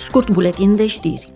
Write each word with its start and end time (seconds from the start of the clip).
Scurt 0.00 0.30
buletin 0.30 0.76
de 0.76 0.86
știri. 0.86 1.32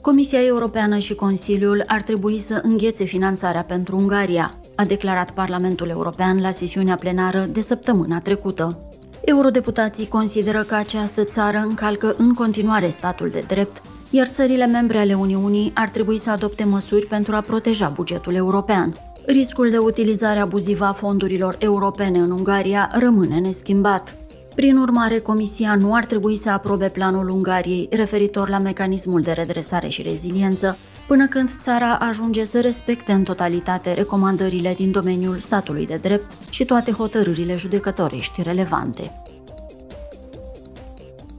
Comisia 0.00 0.44
Europeană 0.44 0.98
și 0.98 1.14
Consiliul 1.14 1.82
ar 1.86 2.02
trebui 2.02 2.38
să 2.38 2.60
înghețe 2.62 3.04
finanțarea 3.04 3.62
pentru 3.62 3.96
Ungaria, 3.96 4.58
a 4.74 4.84
declarat 4.84 5.30
Parlamentul 5.30 5.88
European 5.88 6.40
la 6.40 6.50
sesiunea 6.50 6.94
plenară 6.94 7.40
de 7.40 7.60
săptămâna 7.60 8.18
trecută. 8.18 8.88
Eurodeputații 9.20 10.08
consideră 10.08 10.62
că 10.62 10.74
această 10.74 11.24
țară 11.24 11.58
încalcă 11.58 12.14
în 12.18 12.34
continuare 12.34 12.88
statul 12.88 13.28
de 13.28 13.44
drept, 13.46 13.82
iar 14.10 14.26
țările 14.26 14.66
membre 14.66 14.98
ale 14.98 15.14
Uniunii 15.14 15.72
ar 15.74 15.88
trebui 15.88 16.18
să 16.18 16.30
adopte 16.30 16.64
măsuri 16.64 17.06
pentru 17.06 17.34
a 17.34 17.40
proteja 17.40 17.88
bugetul 17.88 18.34
european. 18.34 18.94
Riscul 19.26 19.70
de 19.70 19.78
utilizare 19.78 20.38
abuzivă 20.38 20.84
a 20.84 20.92
fondurilor 20.92 21.56
europene 21.58 22.18
în 22.18 22.30
Ungaria 22.30 22.90
rămâne 22.92 23.38
neschimbat. 23.38 24.25
Prin 24.56 24.76
urmare, 24.76 25.18
Comisia 25.18 25.74
nu 25.74 25.94
ar 25.94 26.04
trebui 26.04 26.36
să 26.36 26.50
aprobe 26.50 26.88
planul 26.88 27.28
Ungariei 27.28 27.88
referitor 27.90 28.48
la 28.48 28.58
mecanismul 28.58 29.20
de 29.20 29.32
redresare 29.32 29.88
și 29.88 30.02
reziliență, 30.02 30.76
până 31.06 31.26
când 31.26 31.50
țara 31.60 31.94
ajunge 31.94 32.44
să 32.44 32.60
respecte 32.60 33.12
în 33.12 33.22
totalitate 33.22 33.92
recomandările 33.92 34.74
din 34.74 34.90
domeniul 34.90 35.38
statului 35.38 35.86
de 35.86 35.98
drept 36.02 36.50
și 36.50 36.64
toate 36.64 36.90
hotărârile 36.90 37.56
judecătorești 37.56 38.42
relevante. 38.42 39.22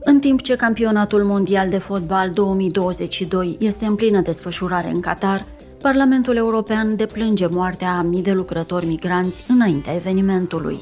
În 0.00 0.18
timp 0.18 0.42
ce 0.42 0.56
campionatul 0.56 1.24
mondial 1.24 1.68
de 1.68 1.78
fotbal 1.78 2.30
2022 2.30 3.56
este 3.60 3.84
în 3.84 3.94
plină 3.94 4.20
desfășurare 4.20 4.90
în 4.90 5.00
Qatar, 5.00 5.46
Parlamentul 5.82 6.36
European 6.36 6.96
deplânge 6.96 7.46
moartea 7.46 7.90
a 7.90 8.02
mii 8.02 8.22
de 8.22 8.32
lucrători 8.32 8.86
migranți 8.86 9.44
înaintea 9.48 9.94
evenimentului. 9.94 10.78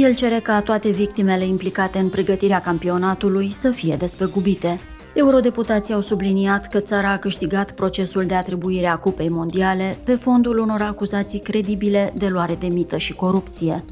El 0.00 0.14
cere 0.14 0.40
ca 0.40 0.60
toate 0.60 0.90
victimele 0.90 1.46
implicate 1.46 1.98
în 1.98 2.08
pregătirea 2.08 2.60
campionatului 2.60 3.50
să 3.50 3.70
fie 3.70 3.96
despăgubite. 3.96 4.80
Eurodeputații 5.14 5.94
au 5.94 6.00
subliniat 6.00 6.68
că 6.68 6.80
țara 6.80 7.10
a 7.10 7.16
câștigat 7.16 7.70
procesul 7.70 8.24
de 8.26 8.34
atribuire 8.34 8.86
a 8.86 8.96
Cupei 8.96 9.28
Mondiale 9.28 9.98
pe 10.04 10.14
fondul 10.14 10.58
unor 10.58 10.82
acuzații 10.82 11.38
credibile 11.38 12.12
de 12.16 12.26
luare 12.26 12.54
de 12.54 12.66
mită 12.66 12.96
și 12.96 13.12
corupție. 13.12 13.84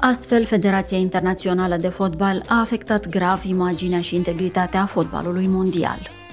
Astfel, 0.00 0.44
Federația 0.44 0.98
Internațională 0.98 1.76
de 1.76 1.88
Fotbal 1.88 2.44
a 2.48 2.60
afectat 2.60 3.08
grav 3.08 3.44
imaginea 3.44 4.00
și 4.00 4.14
integritatea 4.14 4.86
fotbalului 4.86 5.46
mondial. 5.46 6.23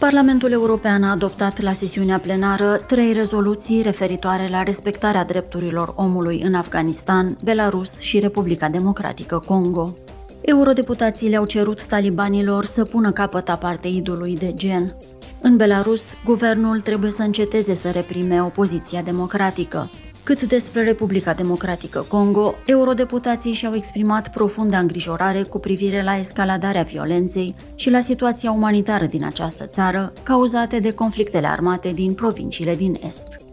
Parlamentul 0.00 0.52
European 0.52 1.02
a 1.02 1.10
adoptat 1.10 1.60
la 1.60 1.72
sesiunea 1.72 2.18
plenară 2.18 2.76
trei 2.86 3.12
rezoluții 3.12 3.82
referitoare 3.82 4.48
la 4.50 4.62
respectarea 4.62 5.24
drepturilor 5.24 5.92
omului 5.96 6.40
în 6.42 6.54
Afganistan, 6.54 7.36
Belarus 7.44 7.98
și 7.98 8.18
Republica 8.18 8.68
Democratică 8.68 9.42
Congo. 9.46 9.94
Eurodeputații 10.40 11.28
le-au 11.28 11.44
cerut 11.44 11.86
talibanilor 11.86 12.64
să 12.64 12.84
pună 12.84 13.12
capăt 13.12 13.48
apartheidului 13.48 14.36
de 14.36 14.52
gen. 14.54 14.96
În 15.40 15.56
Belarus, 15.56 16.02
guvernul 16.24 16.80
trebuie 16.80 17.10
să 17.10 17.22
înceteze 17.22 17.74
să 17.74 17.90
reprime 17.90 18.42
opoziția 18.42 19.02
democratică. 19.02 19.90
Cât 20.22 20.42
despre 20.42 20.82
Republica 20.82 21.32
Democratică 21.34 22.04
Congo, 22.08 22.54
eurodeputații 22.66 23.52
și-au 23.52 23.74
exprimat 23.74 24.30
profundă 24.30 24.76
îngrijorare 24.76 25.42
cu 25.42 25.58
privire 25.58 26.02
la 26.02 26.16
escaladarea 26.16 26.82
violenței 26.82 27.54
și 27.74 27.90
la 27.90 28.00
situația 28.00 28.50
umanitară 28.50 29.06
din 29.06 29.24
această 29.24 29.66
țară, 29.66 30.12
cauzate 30.22 30.78
de 30.78 30.92
conflictele 30.92 31.46
armate 31.46 31.92
din 31.92 32.14
provinciile 32.14 32.76
din 32.76 32.96
Est. 33.06 33.49